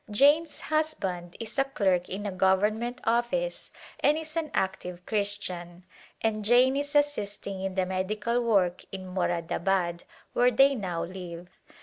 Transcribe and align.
Jane's 0.09 0.61
husband 0.61 1.37
is 1.39 1.59
a 1.59 1.63
clerk 1.63 2.09
in 2.09 2.25
a 2.25 2.31
government 2.31 2.99
office 3.03 3.69
and 3.99 4.17
is 4.17 4.35
an 4.35 4.49
active 4.51 5.05
Christian, 5.05 5.83
and 6.23 6.43
Jane 6.43 6.75
is 6.75 6.95
assisting 6.95 7.61
in 7.61 7.75
the 7.75 7.85
medical 7.85 8.41
work 8.43 8.83
in 8.91 9.05
Moradabad 9.13 10.01
where 10.33 10.49
they 10.49 10.73
now 10.73 11.03
live. 11.03 11.49